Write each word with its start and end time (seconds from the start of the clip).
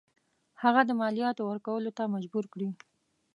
هغه 0.61 0.81
د 0.85 0.91
مالیاتو 0.99 1.41
ورکولو 1.49 1.89
ته 1.97 2.03
مجبور 2.15 2.45
کړي. 2.53 2.69